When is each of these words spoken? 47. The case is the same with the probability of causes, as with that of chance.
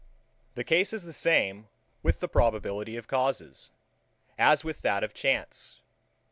47. 0.53 0.53
The 0.55 0.63
case 0.63 0.93
is 0.93 1.03
the 1.03 1.13
same 1.13 1.67
with 2.01 2.21
the 2.21 2.27
probability 2.27 2.97
of 2.97 3.07
causes, 3.07 3.69
as 4.35 4.63
with 4.63 4.81
that 4.81 5.03
of 5.03 5.13
chance. 5.13 5.83